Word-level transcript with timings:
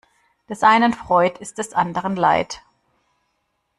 Des 0.49 0.63
einen 0.63 0.93
Freud 0.93 1.37
ist 1.41 1.59
des 1.59 1.73
anderen 1.73 2.15
Leid. 2.15 2.63